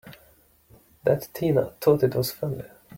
[1.03, 2.63] That Tina thought it was funny!